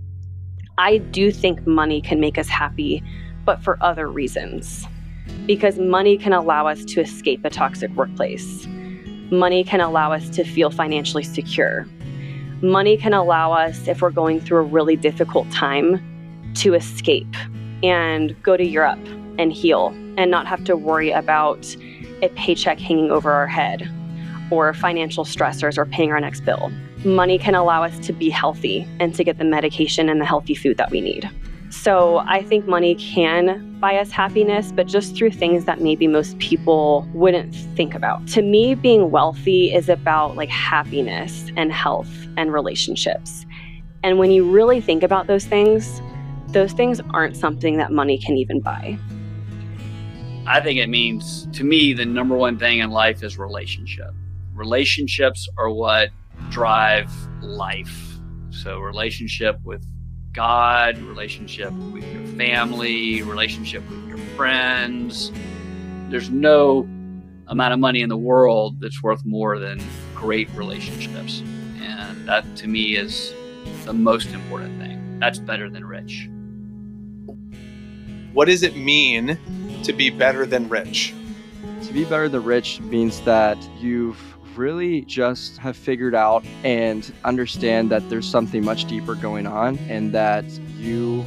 I 0.78 0.98
do 0.98 1.32
think 1.32 1.66
money 1.66 2.00
can 2.00 2.20
make 2.20 2.38
us 2.38 2.48
happy, 2.48 3.02
but 3.44 3.62
for 3.62 3.76
other 3.82 4.08
reasons. 4.08 4.86
Because 5.46 5.78
money 5.78 6.16
can 6.16 6.32
allow 6.32 6.68
us 6.68 6.84
to 6.86 7.00
escape 7.00 7.44
a 7.44 7.50
toxic 7.50 7.90
workplace. 7.96 8.66
Money 9.30 9.64
can 9.64 9.80
allow 9.80 10.12
us 10.12 10.30
to 10.30 10.44
feel 10.44 10.70
financially 10.70 11.24
secure. 11.24 11.86
Money 12.62 12.96
can 12.96 13.12
allow 13.12 13.52
us, 13.52 13.88
if 13.88 14.00
we're 14.00 14.10
going 14.10 14.40
through 14.40 14.58
a 14.58 14.62
really 14.62 14.96
difficult 14.96 15.50
time, 15.50 16.00
to 16.54 16.74
escape 16.74 17.34
and 17.82 18.40
go 18.42 18.56
to 18.56 18.64
Europe 18.64 19.04
and 19.38 19.52
heal 19.52 19.88
and 20.16 20.30
not 20.30 20.46
have 20.46 20.64
to 20.64 20.76
worry 20.76 21.10
about 21.10 21.76
a 22.22 22.28
paycheck 22.30 22.78
hanging 22.78 23.10
over 23.10 23.32
our 23.32 23.46
head 23.46 23.88
or 24.50 24.72
financial 24.74 25.24
stressors 25.24 25.78
or 25.78 25.86
paying 25.86 26.10
our 26.10 26.20
next 26.20 26.44
bill. 26.44 26.70
Money 27.04 27.38
can 27.38 27.54
allow 27.54 27.84
us 27.84 27.98
to 28.06 28.12
be 28.12 28.28
healthy 28.28 28.86
and 29.00 29.14
to 29.14 29.24
get 29.24 29.38
the 29.38 29.44
medication 29.44 30.08
and 30.08 30.20
the 30.20 30.24
healthy 30.24 30.54
food 30.54 30.76
that 30.76 30.90
we 30.90 31.00
need. 31.00 31.30
So 31.70 32.18
I 32.26 32.42
think 32.42 32.66
money 32.66 32.94
can 32.94 33.78
buy 33.78 33.96
us 33.96 34.10
happiness, 34.10 34.72
but 34.72 34.86
just 34.86 35.14
through 35.14 35.32
things 35.32 35.66
that 35.66 35.80
maybe 35.80 36.06
most 36.06 36.38
people 36.38 37.06
wouldn't 37.12 37.54
think 37.76 37.94
about. 37.94 38.26
To 38.28 38.42
me, 38.42 38.74
being 38.74 39.10
wealthy 39.10 39.72
is 39.72 39.88
about 39.88 40.34
like 40.34 40.48
happiness 40.48 41.50
and 41.56 41.70
health 41.70 42.10
and 42.36 42.52
relationships. 42.52 43.44
And 44.02 44.18
when 44.18 44.30
you 44.30 44.50
really 44.50 44.80
think 44.80 45.02
about 45.02 45.26
those 45.26 45.44
things, 45.44 46.00
those 46.48 46.72
things 46.72 47.00
aren't 47.10 47.36
something 47.36 47.76
that 47.76 47.92
money 47.92 48.18
can 48.18 48.36
even 48.38 48.60
buy. 48.60 48.98
I 50.46 50.60
think 50.60 50.78
it 50.78 50.88
means 50.88 51.46
to 51.52 51.64
me 51.64 51.92
the 51.92 52.06
number 52.06 52.34
one 52.34 52.58
thing 52.58 52.78
in 52.78 52.90
life 52.90 53.22
is 53.22 53.36
relationship 53.36 54.14
relationships 54.58 55.48
are 55.56 55.70
what 55.70 56.10
drive 56.50 57.10
life. 57.40 58.18
So, 58.50 58.80
relationship 58.80 59.58
with 59.64 59.84
God, 60.32 60.98
relationship 60.98 61.72
with 61.72 62.04
your 62.12 62.26
family, 62.36 63.22
relationship 63.22 63.88
with 63.88 64.06
your 64.08 64.18
friends. 64.36 65.32
There's 66.10 66.30
no 66.30 66.88
amount 67.46 67.72
of 67.72 67.80
money 67.80 68.02
in 68.02 68.08
the 68.08 68.16
world 68.16 68.80
that's 68.80 69.02
worth 69.02 69.24
more 69.24 69.58
than 69.58 69.80
great 70.14 70.50
relationships. 70.50 71.42
And 71.80 72.28
that 72.28 72.44
to 72.56 72.68
me 72.68 72.96
is 72.96 73.32
the 73.84 73.92
most 73.92 74.28
important 74.28 74.78
thing. 74.80 75.18
That's 75.18 75.38
better 75.38 75.70
than 75.70 75.84
rich. 75.84 76.28
What 78.32 78.46
does 78.46 78.62
it 78.62 78.76
mean 78.76 79.38
to 79.84 79.92
be 79.92 80.10
better 80.10 80.46
than 80.46 80.68
rich? 80.68 81.14
To 81.86 81.92
be 81.92 82.04
better 82.04 82.28
than 82.28 82.44
rich 82.44 82.80
means 82.80 83.20
that 83.22 83.56
you've 83.80 84.37
really 84.58 85.02
just 85.02 85.56
have 85.58 85.76
figured 85.76 86.14
out 86.14 86.44
and 86.64 87.12
understand 87.24 87.90
that 87.90 88.08
there's 88.10 88.28
something 88.28 88.64
much 88.64 88.84
deeper 88.86 89.14
going 89.14 89.46
on 89.46 89.78
and 89.88 90.12
that 90.12 90.44
you 90.76 91.24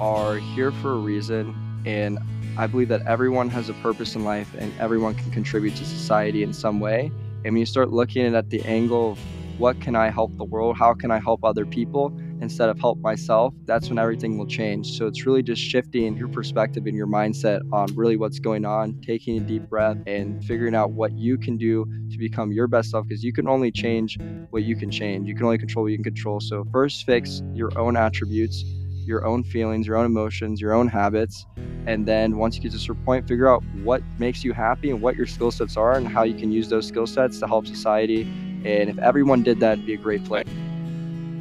are 0.00 0.36
here 0.36 0.70
for 0.70 0.92
a 0.92 0.98
reason. 0.98 1.54
And 1.84 2.18
I 2.56 2.68
believe 2.68 2.88
that 2.88 3.02
everyone 3.02 3.50
has 3.50 3.68
a 3.68 3.74
purpose 3.74 4.14
in 4.14 4.24
life 4.24 4.54
and 4.56 4.72
everyone 4.78 5.14
can 5.14 5.30
contribute 5.32 5.74
to 5.76 5.84
society 5.84 6.42
in 6.42 6.52
some 6.52 6.78
way. 6.78 7.10
And 7.44 7.54
when 7.54 7.56
you 7.56 7.66
start 7.66 7.90
looking 7.90 8.34
at 8.34 8.48
the 8.50 8.62
angle 8.62 9.12
of 9.12 9.18
what 9.58 9.80
can 9.80 9.96
I 9.96 10.10
help 10.10 10.36
the 10.36 10.44
world? 10.44 10.76
How 10.76 10.94
can 10.94 11.10
I 11.10 11.18
help 11.18 11.44
other 11.44 11.66
people 11.66 12.16
instead 12.40 12.68
of 12.68 12.78
help 12.78 12.98
myself? 12.98 13.54
That's 13.66 13.88
when 13.88 13.98
everything 13.98 14.38
will 14.38 14.46
change. 14.46 14.96
So 14.96 15.06
it's 15.06 15.26
really 15.26 15.42
just 15.42 15.62
shifting 15.62 16.16
your 16.16 16.28
perspective 16.28 16.86
and 16.86 16.96
your 16.96 17.06
mindset 17.06 17.60
on 17.72 17.94
really 17.94 18.16
what's 18.16 18.38
going 18.38 18.64
on, 18.64 19.00
taking 19.04 19.36
a 19.36 19.40
deep 19.40 19.62
breath 19.68 19.96
and 20.06 20.42
figuring 20.44 20.74
out 20.74 20.92
what 20.92 21.12
you 21.12 21.38
can 21.38 21.56
do 21.56 21.84
to 22.10 22.18
become 22.18 22.52
your 22.52 22.66
best 22.66 22.90
self 22.90 23.06
because 23.06 23.22
you 23.22 23.32
can 23.32 23.48
only 23.48 23.70
change 23.70 24.18
what 24.50 24.62
you 24.62 24.76
can 24.76 24.90
change. 24.90 25.28
You 25.28 25.34
can 25.34 25.44
only 25.44 25.58
control 25.58 25.84
what 25.84 25.92
you 25.92 25.98
can 25.98 26.04
control. 26.04 26.40
So 26.40 26.64
first 26.72 27.04
fix 27.04 27.42
your 27.54 27.76
own 27.78 27.96
attributes, 27.96 28.64
your 29.06 29.26
own 29.26 29.44
feelings, 29.44 29.86
your 29.86 29.96
own 29.96 30.06
emotions, 30.06 30.60
your 30.60 30.72
own 30.72 30.88
habits. 30.88 31.46
And 31.86 32.06
then 32.06 32.36
once 32.36 32.56
you 32.56 32.62
get 32.62 32.72
to 32.72 32.76
a 32.76 32.80
certain 32.80 33.02
point, 33.04 33.26
figure 33.26 33.48
out 33.48 33.62
what 33.82 34.02
makes 34.18 34.44
you 34.44 34.52
happy 34.52 34.90
and 34.90 35.00
what 35.00 35.16
your 35.16 35.26
skill 35.26 35.50
sets 35.50 35.76
are 35.76 35.94
and 35.94 36.06
how 36.06 36.22
you 36.22 36.34
can 36.34 36.52
use 36.52 36.68
those 36.68 36.86
skill 36.86 37.06
sets 37.06 37.38
to 37.40 37.46
help 37.46 37.66
society 37.66 38.26
and 38.64 38.90
if 38.90 38.98
everyone 38.98 39.42
did 39.42 39.60
that, 39.60 39.74
it'd 39.74 39.86
be 39.86 39.94
a 39.94 39.98
great 39.98 40.24
place. 40.24 40.46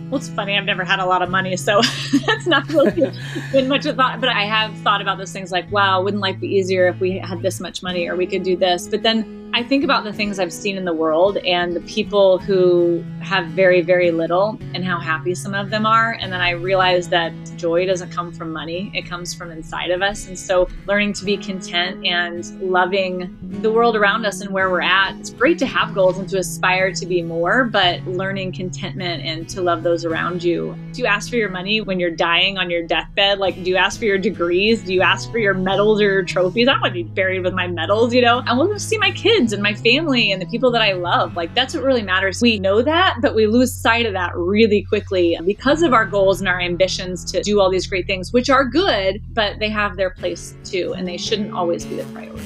Well, 0.10 0.20
it's 0.20 0.30
funny. 0.30 0.58
I've 0.58 0.64
never 0.64 0.86
had 0.86 1.00
a 1.00 1.06
lot 1.06 1.22
of 1.22 1.30
money, 1.30 1.58
so 1.58 1.82
that's 2.26 2.48
not 2.48 2.68
really 2.70 3.12
been 3.52 3.68
much 3.68 3.86
of 3.86 3.96
a 3.96 3.98
thought. 3.98 4.22
But 4.22 4.30
I 4.30 4.44
have 4.44 4.78
thought 4.78 5.02
about 5.02 5.18
those 5.18 5.34
things 5.34 5.52
like, 5.52 5.70
wow, 5.70 6.02
wouldn't 6.02 6.22
life 6.22 6.40
be 6.40 6.48
easier 6.48 6.88
if 6.88 7.00
we 7.02 7.18
had 7.18 7.42
this 7.42 7.60
much 7.60 7.84
money 7.84 8.08
or 8.08 8.16
we 8.16 8.26
could 8.26 8.44
do 8.44 8.56
this? 8.56 8.88
But 8.88 9.04
then 9.04 9.47
I 9.58 9.64
think 9.64 9.84
about 9.84 10.04
the 10.04 10.14
things 10.14 10.38
I've 10.38 10.54
seen 10.54 10.78
in 10.78 10.86
the 10.86 10.94
world 10.94 11.38
and 11.38 11.76
the 11.76 11.82
people 11.82 12.38
who 12.38 13.04
have 13.22 13.48
very, 13.48 13.82
very 13.82 14.12
little 14.12 14.60
and 14.76 14.86
how 14.86 15.00
happy 15.00 15.34
some 15.34 15.56
of 15.56 15.72
them 15.72 15.84
are. 15.84 16.12
And 16.22 16.32
then 16.32 16.42
I 16.42 16.52
realize 16.52 17.10
that 17.10 17.34
joy 17.56 17.88
doesn't 17.88 18.12
come 18.12 18.32
from 18.32 18.54
money, 18.54 18.92
it 18.94 19.10
comes 19.10 19.34
from 19.34 19.50
inside 19.50 19.90
of 19.90 20.04
us. 20.04 20.28
And 20.28 20.38
so 20.38 20.70
learning 20.86 21.14
to 21.14 21.26
be 21.26 21.38
content 21.38 22.06
and 22.06 22.46
loving 22.62 23.36
the 23.64 23.72
world 23.72 23.96
around 23.96 24.28
us 24.28 24.42
and 24.42 24.52
where 24.52 24.70
we're 24.70 24.84
at, 24.84 25.16
it's 25.16 25.32
great 25.32 25.58
to 25.58 25.66
have 25.66 25.96
goals 25.96 26.20
and 26.20 26.30
to 26.30 26.38
aspire 26.38 26.92
to 26.94 27.06
be 27.08 27.24
more, 27.24 27.66
but 27.66 28.06
learning 28.06 28.52
contentment 28.52 29.24
and 29.26 29.50
to 29.50 29.64
love 29.64 29.82
those 29.82 30.06
around 30.06 30.44
you. 30.44 30.78
Do 30.94 31.02
you 31.02 31.08
ask 31.08 31.32
for 31.32 31.36
your 31.36 31.50
money 31.50 31.82
when 31.82 32.00
you're 32.00 32.12
dying 32.12 32.60
on 32.60 32.70
your 32.70 32.84
deathbed? 32.84 33.40
Like, 33.40 33.56
do 33.56 33.72
you 33.72 33.76
ask 33.76 33.98
for 33.98 34.06
your 34.06 34.20
degrees? 34.20 34.84
Do 34.84 34.94
you 34.94 35.02
ask 35.02 35.32
for 35.32 35.40
your 35.40 35.56
medals 35.56 36.00
or 36.00 36.04
your 36.04 36.24
trophies? 36.24 36.68
I 36.68 36.74
want 36.74 36.86
to 36.86 36.92
be 36.92 37.04
buried 37.04 37.42
with 37.42 37.56
my 37.56 37.66
medals, 37.66 38.14
you 38.14 38.22
know? 38.22 38.44
I 38.46 38.54
want 38.54 38.72
to 38.72 38.80
see 38.80 39.00
my 39.00 39.10
kids 39.10 39.47
kids 39.48 39.54
and 39.54 39.64
my 39.64 39.74
family 39.74 40.30
and 40.32 40.42
the 40.42 40.46
people 40.48 40.70
that 40.72 40.82
I 40.82 40.92
love. 40.92 41.38
Like 41.38 41.54
that's 41.56 41.74
what 41.74 41.84
really 41.84 42.02
matters. 42.02 42.42
We 42.42 42.60
know 42.60 42.82
that, 42.82 43.18
but 43.22 43.34
we 43.34 43.48
lose 43.48 43.74
sight 43.74 44.06
of 44.06 44.12
that 44.12 44.36
really 44.36 44.84
quickly 44.84 45.38
because 45.46 45.84
of 45.84 45.94
our 45.94 46.06
goals 46.06 46.42
and 46.42 46.50
our 46.50 46.60
ambitions 46.60 47.24
to 47.32 47.42
do 47.42 47.62
all 47.62 47.70
these 47.70 47.88
great 47.88 48.08
things, 48.08 48.34
which 48.34 48.50
are 48.50 48.66
good, 48.66 49.22
but 49.34 49.60
they 49.60 49.70
have 49.70 49.96
their 49.96 50.10
place 50.10 50.56
too, 50.66 50.94
and 50.98 51.08
they 51.08 51.16
shouldn't 51.16 51.54
always 51.54 51.86
be 51.86 51.96
the 51.96 52.04
priority. 52.12 52.46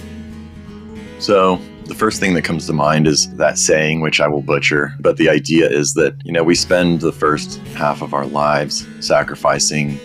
So, 1.17 1.59
the 1.85 1.95
first 1.95 2.19
thing 2.19 2.35
that 2.35 2.43
comes 2.43 2.67
to 2.67 2.73
mind 2.73 3.07
is 3.07 3.35
that 3.35 3.57
saying, 3.57 4.01
which 4.01 4.21
I 4.21 4.27
will 4.27 4.41
butcher, 4.41 4.93
but 4.99 5.17
the 5.17 5.29
idea 5.29 5.69
is 5.69 5.93
that, 5.95 6.15
you 6.23 6.31
know, 6.31 6.43
we 6.43 6.55
spend 6.55 7.01
the 7.01 7.11
first 7.11 7.57
half 7.75 8.01
of 8.01 8.13
our 8.13 8.25
lives 8.25 8.87
sacrificing 9.01 9.99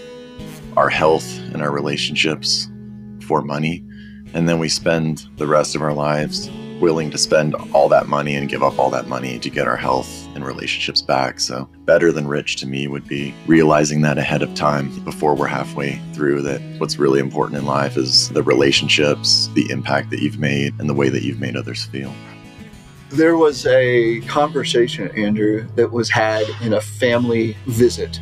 our 0.76 0.88
health 0.88 1.38
and 1.52 1.62
our 1.62 1.70
relationships 1.70 2.68
for 3.22 3.42
money. 3.42 3.84
And 4.34 4.48
then 4.48 4.58
we 4.58 4.68
spend 4.68 5.26
the 5.36 5.46
rest 5.46 5.76
of 5.76 5.82
our 5.82 5.94
lives 5.94 6.50
willing 6.80 7.10
to 7.10 7.18
spend 7.18 7.54
all 7.72 7.88
that 7.88 8.06
money 8.06 8.34
and 8.34 8.48
give 8.48 8.62
up 8.62 8.78
all 8.78 8.90
that 8.90 9.08
money 9.08 9.38
to 9.38 9.50
get 9.50 9.66
our 9.66 9.76
health 9.76 10.26
and 10.34 10.44
relationships 10.44 11.00
back. 11.00 11.40
So, 11.40 11.68
better 11.84 12.12
than 12.12 12.26
rich 12.26 12.56
to 12.56 12.66
me 12.66 12.88
would 12.88 13.06
be 13.06 13.34
realizing 13.46 14.02
that 14.02 14.18
ahead 14.18 14.42
of 14.42 14.54
time 14.54 14.90
before 15.04 15.34
we're 15.34 15.46
halfway 15.46 16.00
through 16.12 16.42
that 16.42 16.60
what's 16.78 16.98
really 16.98 17.20
important 17.20 17.58
in 17.58 17.66
life 17.66 17.96
is 17.96 18.28
the 18.30 18.42
relationships, 18.42 19.48
the 19.54 19.66
impact 19.70 20.10
that 20.10 20.20
you've 20.20 20.38
made, 20.38 20.74
and 20.78 20.88
the 20.88 20.94
way 20.94 21.08
that 21.08 21.22
you've 21.22 21.40
made 21.40 21.56
others 21.56 21.84
feel. 21.84 22.12
There 23.10 23.36
was 23.36 23.66
a 23.66 24.20
conversation, 24.22 25.08
Andrew, 25.16 25.68
that 25.76 25.92
was 25.92 26.10
had 26.10 26.44
in 26.60 26.72
a 26.72 26.80
family 26.80 27.56
visit 27.66 28.20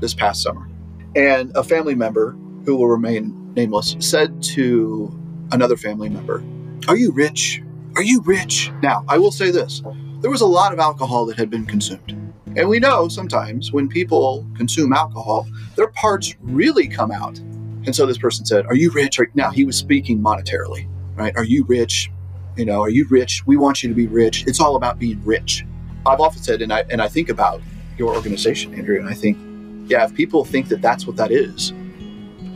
this 0.00 0.14
past 0.14 0.42
summer. 0.42 0.68
And 1.14 1.54
a 1.54 1.62
family 1.62 1.94
member 1.94 2.32
who 2.64 2.76
will 2.76 2.88
remain 2.88 3.52
nameless 3.54 3.96
said 3.98 4.42
to 4.42 5.14
another 5.50 5.76
family 5.76 6.08
member, 6.08 6.42
Are 6.88 6.96
you 6.96 7.12
rich? 7.12 7.62
Are 7.94 8.02
you 8.02 8.22
rich? 8.22 8.72
Now, 8.82 9.04
I 9.06 9.18
will 9.18 9.32
say 9.32 9.50
this 9.50 9.82
there 10.20 10.30
was 10.30 10.40
a 10.40 10.46
lot 10.46 10.72
of 10.72 10.78
alcohol 10.78 11.26
that 11.26 11.36
had 11.36 11.50
been 11.50 11.66
consumed. 11.66 12.16
And 12.56 12.68
we 12.68 12.78
know 12.78 13.08
sometimes 13.08 13.72
when 13.72 13.88
people 13.88 14.46
consume 14.56 14.92
alcohol, 14.92 15.46
their 15.76 15.88
parts 15.88 16.34
really 16.40 16.86
come 16.86 17.10
out. 17.10 17.38
And 17.38 17.94
so 17.94 18.06
this 18.06 18.18
person 18.18 18.46
said, 18.46 18.66
Are 18.66 18.74
you 18.74 18.90
rich? 18.92 19.18
Now, 19.34 19.50
he 19.50 19.64
was 19.64 19.76
speaking 19.76 20.20
monetarily, 20.20 20.88
right? 21.16 21.36
Are 21.36 21.44
you 21.44 21.64
rich? 21.64 22.10
You 22.56 22.64
know, 22.64 22.80
are 22.80 22.88
you 22.88 23.06
rich? 23.10 23.46
We 23.46 23.56
want 23.56 23.82
you 23.82 23.88
to 23.88 23.94
be 23.94 24.06
rich. 24.06 24.44
It's 24.46 24.60
all 24.60 24.76
about 24.76 24.98
being 24.98 25.22
rich. 25.24 25.64
I've 26.06 26.20
often 26.20 26.42
said, 26.42 26.62
and 26.62 26.72
I, 26.72 26.84
and 26.90 27.02
I 27.02 27.08
think 27.08 27.28
about 27.28 27.60
your 27.98 28.14
organization, 28.14 28.74
Andrew, 28.74 28.98
and 28.98 29.08
I 29.08 29.14
think, 29.14 29.38
yeah, 29.90 30.04
if 30.04 30.14
people 30.14 30.44
think 30.44 30.68
that 30.68 30.80
that's 30.80 31.06
what 31.06 31.16
that 31.16 31.30
is, 31.30 31.72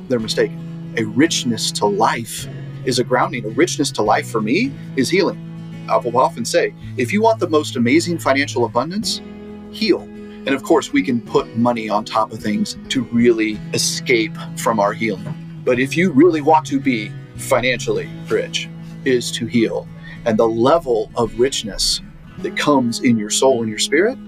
they're 0.09 0.19
mistaken. 0.19 0.95
A 0.99 1.05
richness 1.05 1.71
to 1.73 1.87
life 1.87 2.47
is 2.87 2.99
a 2.99 3.05
grounding. 3.05 3.45
A 3.45 3.49
richness 3.49 3.90
to 3.93 4.02
life 4.02 4.31
for 4.31 4.40
me 4.40 4.73
is 4.97 5.11
healing. 5.11 5.43
I 5.88 5.97
will 5.99 6.16
often 6.16 6.45
say, 6.45 6.75
if 6.97 7.12
you 7.12 7.21
want 7.21 7.38
the 7.38 7.49
most 7.49 7.76
amazing 7.76 8.19
financial 8.19 8.64
abundance, 8.64 9.21
heal. 9.71 10.00
And 10.00 10.50
of 10.50 10.62
course, 10.62 10.93
we 10.93 11.02
can 11.02 11.21
put 11.21 11.57
money 11.57 11.88
on 11.88 12.05
top 12.05 12.33
of 12.33 12.38
things 12.40 12.76
to 12.88 13.02
really 13.05 13.59
escape 13.75 14.37
from 14.57 14.81
our 14.81 14.93
healing. 14.93 15.35
But 15.64 15.78
if 15.81 15.97
you 15.97 16.12
really 16.12 16.40
want 16.40 16.66
to 16.66 16.81
be 16.81 17.11
financially 17.37 18.09
rich, 18.28 18.69
is 19.05 19.31
to 19.33 19.47
heal. 19.47 19.87
And 20.25 20.38
the 20.38 20.49
level 20.49 21.11
of 21.14 21.38
richness 21.38 22.00
that 22.38 22.57
comes 22.57 23.00
in 23.00 23.19
your 23.19 23.31
soul 23.31 23.61
and 23.61 23.69
your 23.69 23.78
spirit, 23.78 24.19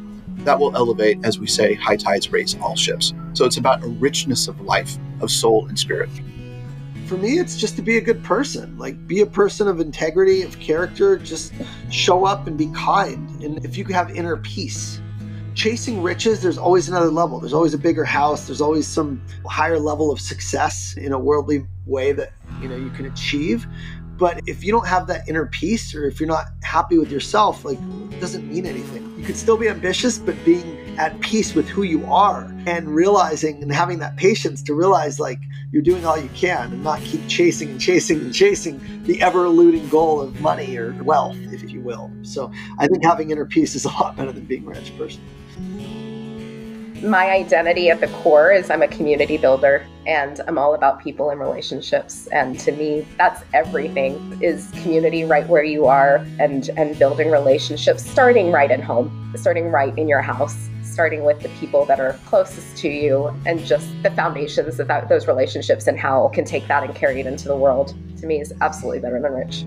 that 0.44 0.58
will 0.58 0.74
elevate, 0.76 1.18
as 1.24 1.38
we 1.38 1.46
say, 1.46 1.74
high 1.74 1.96
tides 1.96 2.30
raise 2.30 2.56
all 2.60 2.76
ships. 2.76 3.12
So 3.32 3.44
it's 3.44 3.56
about 3.56 3.82
a 3.82 3.88
richness 3.88 4.46
of 4.46 4.60
life, 4.60 4.96
of 5.20 5.30
soul 5.30 5.66
and 5.66 5.78
spirit 5.78 6.10
for 7.08 7.16
me, 7.16 7.38
it's 7.38 7.56
just 7.56 7.74
to 7.76 7.82
be 7.82 7.96
a 7.96 8.00
good 8.00 8.22
person. 8.22 8.76
Like, 8.76 9.06
be 9.06 9.20
a 9.20 9.26
person 9.26 9.66
of 9.66 9.80
integrity, 9.80 10.42
of 10.42 10.60
character. 10.60 11.16
Just 11.16 11.54
show 11.90 12.26
up 12.26 12.46
and 12.46 12.58
be 12.58 12.66
kind. 12.68 13.42
And 13.42 13.64
if 13.64 13.78
you 13.78 13.84
have 13.86 14.10
inner 14.10 14.36
peace, 14.36 15.00
chasing 15.54 16.02
riches, 16.02 16.42
there's 16.42 16.58
always 16.58 16.88
another 16.88 17.10
level. 17.10 17.40
There's 17.40 17.54
always 17.54 17.72
a 17.72 17.78
bigger 17.78 18.04
house. 18.04 18.46
There's 18.46 18.60
always 18.60 18.86
some 18.86 19.22
higher 19.46 19.78
level 19.78 20.10
of 20.10 20.20
success 20.20 20.94
in 20.98 21.12
a 21.12 21.18
worldly 21.18 21.66
way 21.86 22.12
that 22.12 22.32
you 22.60 22.68
know 22.68 22.76
you 22.76 22.90
can 22.90 23.06
achieve. 23.06 23.66
But 24.18 24.42
if 24.46 24.62
you 24.62 24.72
don't 24.72 24.86
have 24.86 25.06
that 25.06 25.28
inner 25.28 25.46
peace, 25.46 25.94
or 25.94 26.04
if 26.04 26.20
you're 26.20 26.28
not 26.28 26.46
happy 26.62 26.98
with 26.98 27.10
yourself, 27.10 27.64
like 27.64 27.78
it 28.10 28.20
doesn't 28.20 28.46
mean 28.52 28.66
anything. 28.66 29.14
You 29.16 29.24
could 29.24 29.36
still 29.36 29.56
be 29.56 29.68
ambitious, 29.68 30.18
but 30.18 30.36
being 30.44 30.76
at 30.98 31.18
peace 31.20 31.54
with 31.54 31.68
who 31.68 31.82
you 31.82 32.04
are 32.06 32.52
and 32.66 32.88
realizing 32.88 33.62
and 33.62 33.72
having 33.72 33.98
that 34.00 34.16
patience 34.16 34.62
to 34.62 34.74
realize 34.74 35.18
like 35.20 35.40
you're 35.72 35.82
doing 35.82 36.04
all 36.04 36.18
you 36.18 36.28
can 36.30 36.72
and 36.72 36.82
not 36.82 37.00
keep 37.00 37.26
chasing 37.28 37.70
and 37.70 37.80
chasing 37.80 38.20
and 38.20 38.34
chasing 38.34 38.80
the 39.04 39.20
ever 39.22 39.44
eluding 39.44 39.88
goal 39.88 40.20
of 40.20 40.40
money 40.40 40.76
or 40.76 40.92
wealth, 41.02 41.36
if 41.52 41.70
you 41.70 41.80
will. 41.80 42.10
So 42.22 42.50
I 42.78 42.86
think 42.86 43.04
having 43.04 43.30
inner 43.30 43.46
peace 43.46 43.74
is 43.74 43.84
a 43.84 43.88
lot 43.90 44.16
better 44.16 44.32
than 44.32 44.44
being 44.44 44.64
rich 44.64 44.96
person 44.96 45.22
my 47.02 47.30
identity 47.30 47.90
at 47.90 48.00
the 48.00 48.08
core 48.08 48.50
is 48.50 48.70
I'm 48.70 48.82
a 48.82 48.88
community 48.88 49.36
builder 49.36 49.86
and 50.06 50.40
I'm 50.46 50.58
all 50.58 50.74
about 50.74 51.00
people 51.00 51.30
and 51.30 51.38
relationships. 51.38 52.26
And 52.28 52.58
to 52.60 52.72
me, 52.72 53.06
that's 53.16 53.44
everything 53.54 54.38
is 54.42 54.70
community 54.82 55.24
right 55.24 55.46
where 55.48 55.62
you 55.62 55.86
are 55.86 56.16
and, 56.38 56.68
and 56.76 56.98
building 56.98 57.30
relationships, 57.30 58.04
starting 58.08 58.50
right 58.50 58.70
at 58.70 58.82
home, 58.82 59.32
starting 59.36 59.70
right 59.70 59.96
in 59.96 60.08
your 60.08 60.22
house, 60.22 60.68
starting 60.98 61.22
with 61.22 61.38
the 61.38 61.48
people 61.60 61.84
that 61.84 62.00
are 62.00 62.14
closest 62.26 62.76
to 62.76 62.88
you 62.88 63.32
and 63.46 63.64
just 63.64 63.86
the 64.02 64.10
foundations 64.10 64.80
of 64.80 64.88
that, 64.88 65.08
those 65.08 65.28
relationships 65.28 65.86
and 65.86 65.96
how 65.96 66.26
can 66.34 66.44
take 66.44 66.66
that 66.66 66.82
and 66.82 66.92
carry 66.92 67.20
it 67.20 67.24
into 67.24 67.46
the 67.46 67.54
world 67.56 67.94
to 68.16 68.26
me 68.26 68.40
is 68.40 68.52
absolutely 68.62 68.98
better 68.98 69.22
than 69.22 69.32
rich. 69.32 69.64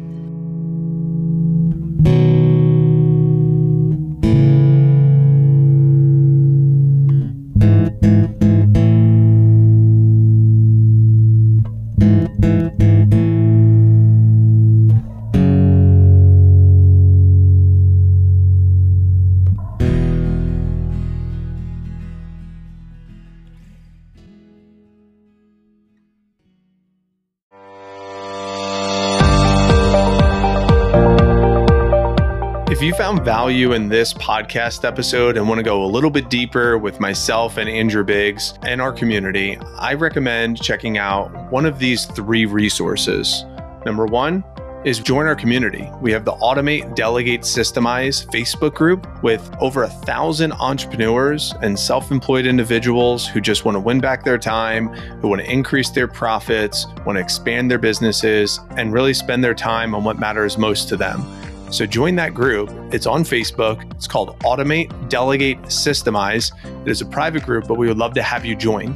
Value 33.51 33.74
in 33.74 33.89
this 33.89 34.13
podcast 34.13 34.86
episode 34.86 35.36
and 35.36 35.46
want 35.46 35.60
to 35.60 35.63
go 35.63 35.84
a 35.84 35.86
little 35.86 36.10
bit 36.10 36.29
deeper 36.29 36.77
with 36.77 37.01
myself 37.01 37.58
and 37.58 37.70
Andrew 37.70 38.01
Biggs 38.01 38.53
and 38.62 38.79
our 38.79 38.93
community, 38.93 39.58
I 39.77 39.93
recommend 39.93 40.63
checking 40.63 40.98
out 40.98 41.51
one 41.51 41.65
of 41.65 41.77
these 41.77 42.05
three 42.05 42.46
resources. 42.46 43.43
Number 43.86 44.05
one, 44.05 44.46
is 44.86 45.00
join 45.00 45.27
our 45.27 45.36
community. 45.36 45.86
We 46.00 46.13
have 46.13 46.24
the 46.24 46.31
Automate, 46.31 46.96
Delegate, 46.96 47.41
Systemize 47.41 48.25
Facebook 48.27 48.74
group 48.74 49.05
with 49.22 49.53
over 49.60 49.84
a 49.84 49.89
thousand 49.89 50.53
entrepreneurs 50.53 51.53
and 51.62 51.77
self 51.77 52.10
employed 52.10 52.46
individuals 52.46 53.27
who 53.27 53.41
just 53.41 53.65
want 53.65 53.75
to 53.75 53.81
win 53.81 54.00
back 54.00 54.24
their 54.24 54.39
time, 54.39 54.88
who 55.20 55.27
want 55.27 55.41
to 55.41 55.51
increase 55.51 55.89
their 55.89 56.08
profits, 56.08 56.88
want 57.05 57.17
to 57.17 57.20
expand 57.20 57.70
their 57.70 57.79
businesses, 57.79 58.62
and 58.77 58.93
really 58.93 59.13
spend 59.13 59.43
their 59.43 59.53
time 59.53 59.93
on 59.93 60.05
what 60.05 60.17
matters 60.17 60.58
most 60.58 60.88
to 60.88 60.96
them. 60.96 61.22
So 61.71 61.85
join 61.85 62.17
that 62.17 62.33
group. 62.33 62.69
It's 62.93 63.07
on 63.07 63.23
Facebook. 63.23 63.89
It's 63.93 64.05
called 64.05 64.37
Automate, 64.39 65.09
Delegate, 65.09 65.57
Systemize. 65.63 66.51
It 66.85 66.91
is 66.91 66.99
a 66.99 67.05
private 67.05 67.43
group, 67.43 67.65
but 67.65 67.75
we 67.75 67.87
would 67.87 67.97
love 67.97 68.13
to 68.15 68.21
have 68.21 68.43
you 68.43 68.57
join. 68.57 68.93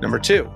Number 0.00 0.18
two 0.18 0.50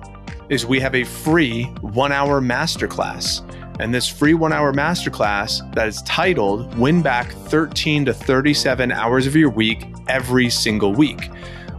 is 0.49 0.65
we 0.65 0.81
have 0.81 0.93
a 0.93 1.05
free 1.05 1.63
one 1.79 2.11
hour 2.11 2.41
masterclass. 2.41 3.49
And 3.79 3.93
this 3.93 4.09
free 4.09 4.33
one 4.33 4.51
hour 4.51 4.73
masterclass 4.73 5.73
that 5.73 5.87
is 5.87 6.01
titled 6.01 6.77
Win 6.77 7.01
Back 7.01 7.31
13 7.31 8.05
to 8.05 8.13
37 8.13 8.91
Hours 8.91 9.25
of 9.25 9.33
Your 9.33 9.49
Week 9.49 9.85
Every 10.09 10.49
Single 10.49 10.93
Week. 10.93 11.29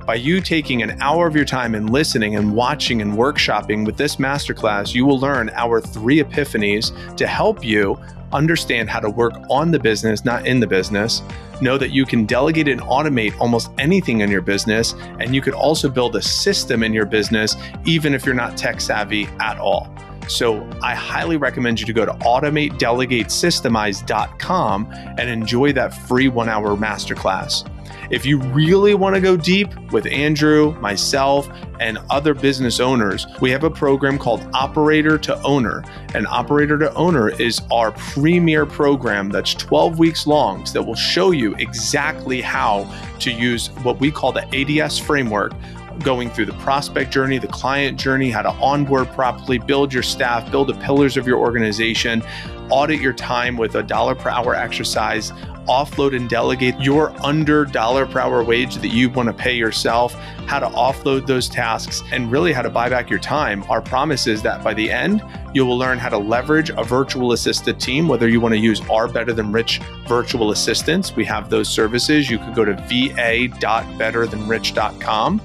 By 0.07 0.15
you 0.15 0.41
taking 0.41 0.83
an 0.83 1.01
hour 1.03 1.27
of 1.27 1.37
your 1.37 1.45
time 1.45 1.75
and 1.75 1.91
listening 1.91 2.37
and 2.37 2.55
watching 2.55 3.03
and 3.03 3.13
workshopping 3.13 3.85
with 3.85 3.99
this 3.99 4.17
masterclass, 4.17 4.95
you 4.95 5.05
will 5.05 5.19
learn 5.19 5.51
our 5.51 5.81
three 5.81 6.23
epiphanies 6.23 7.17
to 7.17 7.27
help 7.27 7.63
you 7.63 7.99
understand 8.35 8.91
how 8.91 9.01
to 9.01 9.09
work 9.09 9.33
on 9.49 9.71
the 9.71 9.79
business, 9.79 10.25
not 10.25 10.47
in 10.47 10.61
the 10.61 10.67
business. 10.67 11.23
Know 11.61 11.79
that 11.79 11.93
you 11.93 12.05
can 12.05 12.27
delegate 12.27 12.69
and 12.69 12.81
automate 12.83 13.39
almost 13.41 13.71
anything 13.79 14.21
in 14.21 14.31
your 14.31 14.43
business, 14.43 14.95
and 15.21 15.35
you 15.35 15.41
could 15.41 15.55
also 15.55 15.89
build 15.89 16.17
a 16.17 16.23
system 16.23 16.83
in 16.83 16.93
your 16.93 17.07
business, 17.07 17.57
even 17.85 18.13
if 18.13 18.27
you're 18.27 18.35
not 18.35 18.57
tech 18.57 18.81
savvy 18.81 19.27
at 19.41 19.59
all. 19.59 19.89
So 20.29 20.69
I 20.83 20.95
highly 20.95 21.37
recommend 21.37 21.81
you 21.81 21.87
to 21.87 21.93
go 21.93 22.07
to 22.07 22.13
automatedelegatesystemize.com 22.13 24.89
and 24.93 25.31
enjoy 25.31 25.73
that 25.73 25.95
free 25.95 26.29
one 26.29 26.49
hour 26.49 26.77
masterclass. 26.77 27.69
If 28.11 28.27
you 28.27 28.39
really 28.39 28.95
want 28.95 29.15
to 29.15 29.21
go 29.21 29.37
deep 29.37 29.93
with 29.93 30.07
Andrew, 30.07 30.79
myself, 30.81 31.49
and 31.81 31.99
other 32.11 32.35
business 32.35 32.79
owners, 32.79 33.27
we 33.41 33.51
have 33.51 33.65
a 33.65 33.71
program 33.71 34.19
called 34.19 34.47
Operator 34.53 35.19
to 35.19 35.41
Owner. 35.43 35.83
And 36.15 36.27
Operator 36.27 36.79
to 36.79 36.95
Owner 36.95 37.31
is 37.31 37.63
our 37.73 37.93
premier 37.93 38.67
program 38.67 39.31
that's 39.31 39.55
12 39.55 39.99
weeks 39.99 40.27
long 40.27 40.65
that 40.75 40.83
will 40.83 40.95
show 40.95 41.31
you 41.31 41.55
exactly 41.57 42.41
how 42.41 42.93
to 43.21 43.33
use 43.33 43.69
what 43.83 44.01
we 44.01 44.11
call 44.11 44.33
the 44.33 44.45
ADS 44.55 44.99
framework 44.99 45.53
going 46.01 46.31
through 46.31 46.47
the 46.47 46.55
prospect 46.55 47.13
journey, 47.13 47.39
the 47.39 47.49
client 47.49 47.99
journey, 47.99 48.31
how 48.31 48.43
to 48.43 48.51
onboard 48.51 49.09
properly, 49.13 49.59
build 49.59 49.93
your 49.93 50.03
staff, 50.03 50.51
build 50.51 50.69
the 50.69 50.75
pillars 50.75 51.17
of 51.17 51.27
your 51.27 51.39
organization, 51.39 52.23
audit 52.71 53.01
your 53.01 53.13
time 53.13 53.57
with 53.57 53.75
a 53.75 53.83
dollar 53.83 54.15
per 54.15 54.31
hour 54.31 54.55
exercise, 54.55 55.33
offload 55.67 56.17
and 56.17 56.29
delegate 56.29 56.79
your 56.81 57.15
under 57.25 57.65
dollar 57.65 58.07
per 58.07 58.21
hour 58.21 58.45
wage 58.45 58.77
that 58.77 58.89
you 58.89 59.09
want 59.11 59.29
to 59.29 59.33
pay 59.33 59.57
yourself, 59.57 60.15
how 60.47 60.59
to 60.59 60.67
offload 60.67 61.27
those 61.27 61.49
tasks, 61.49 62.03
and 62.13 62.31
really 62.31 62.53
how 62.53 62.63
to 62.63 62.71
buy 62.71 62.89
back 62.89 63.09
your 63.09 63.19
time. 63.19 63.65
Our 63.69 63.81
promise 63.81 64.27
is 64.27 64.43
that 64.43 64.63
by 64.63 64.75
the 64.75 64.91
end, 64.91 65.25
you 65.55 65.65
will 65.65 65.79
learn 65.79 65.99
how 65.99 66.11
to 66.11 66.19
leverage 66.19 66.71
a 66.71 66.85
virtual 66.85 67.33
assisted 67.33 67.81
team, 67.81 68.09
whether 68.09 68.29
you 68.29 68.41
want 68.41 68.53
to 68.53 68.59
use 68.59 68.83
our 68.91 69.09
Better 69.09 69.33
Than 69.33 69.53
Rich 69.53 69.81
virtual 70.07 70.51
assistants. 70.51 71.17
We 71.17 71.25
have 71.25 71.49
those 71.49 71.69
services. 71.69 72.29
You 72.29 72.39
could 72.39 72.55
go 72.55 72.65
to 72.65 72.75
va.betterthanrich.com 72.75 75.41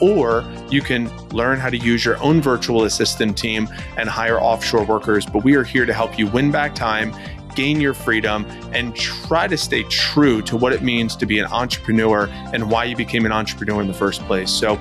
or 0.00 0.44
you 0.70 0.82
can 0.82 1.08
learn 1.28 1.58
how 1.58 1.70
to 1.70 1.76
use 1.76 2.04
your 2.04 2.20
own 2.22 2.40
virtual 2.40 2.84
assistant 2.84 3.36
team 3.36 3.68
and 3.96 4.08
hire 4.08 4.40
offshore 4.40 4.84
workers. 4.84 5.26
But 5.26 5.44
we 5.44 5.54
are 5.54 5.64
here 5.64 5.86
to 5.86 5.92
help 5.92 6.18
you 6.18 6.26
win 6.26 6.50
back 6.50 6.74
time, 6.74 7.14
gain 7.54 7.80
your 7.80 7.94
freedom, 7.94 8.44
and 8.72 8.94
try 8.94 9.46
to 9.46 9.56
stay 9.56 9.82
true 9.84 10.42
to 10.42 10.56
what 10.56 10.72
it 10.72 10.82
means 10.82 11.16
to 11.16 11.26
be 11.26 11.38
an 11.38 11.46
entrepreneur 11.46 12.28
and 12.52 12.70
why 12.70 12.84
you 12.84 12.96
became 12.96 13.26
an 13.26 13.32
entrepreneur 13.32 13.80
in 13.80 13.88
the 13.88 13.94
first 13.94 14.22
place. 14.22 14.50
So, 14.50 14.78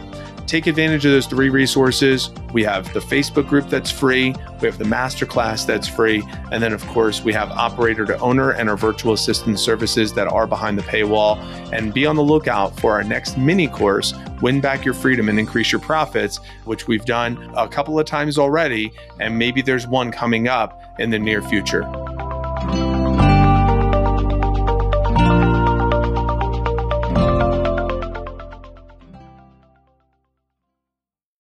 take 0.49 0.65
advantage 0.65 1.05
of 1.05 1.11
those 1.11 1.27
three 1.27 1.49
resources. 1.49 2.31
We 2.53 2.63
have 2.63 2.91
the 2.91 2.99
Facebook 2.99 3.47
group 3.47 3.69
that's 3.69 3.91
free, 3.91 4.33
we 4.59 4.67
have 4.67 4.79
the 4.79 4.83
masterclass 4.83 5.63
that's 5.63 5.87
free, 5.87 6.23
and 6.51 6.63
then, 6.63 6.73
of 6.73 6.85
course, 6.87 7.23
we 7.23 7.31
have 7.33 7.51
Operator 7.51 8.03
to 8.07 8.17
Owner 8.17 8.51
and 8.51 8.67
our 8.67 8.75
virtual 8.75 9.13
assistant 9.13 9.59
services 9.59 10.11
that 10.13 10.27
are 10.27 10.47
behind 10.47 10.79
the 10.79 10.81
paywall. 10.81 11.37
And 11.71 11.93
be 11.93 12.07
on 12.07 12.15
the 12.15 12.23
lookout 12.23 12.77
for 12.79 12.93
our 12.93 13.03
next 13.03 13.37
mini 13.37 13.67
course, 13.67 14.15
Win 14.41 14.59
Back 14.59 14.85
Your 14.85 14.95
Freedom 14.95 15.29
and 15.29 15.37
Increase 15.37 15.71
Your 15.71 15.81
Profits, 15.81 16.39
which 16.65 16.87
we've 16.87 17.05
done 17.05 17.53
a 17.55 17.67
couple 17.67 17.99
of 17.99 18.07
times 18.07 18.39
already, 18.39 18.91
and 19.19 19.37
maybe 19.37 19.61
there's 19.61 19.85
one 19.85 20.11
coming 20.11 20.47
up 20.47 20.81
in 20.97 21.11
the 21.11 21.19
near 21.19 21.43
future. 21.43 22.08